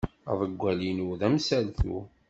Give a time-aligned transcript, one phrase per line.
[0.31, 1.97] Aḍewwal-inu d amsaltu.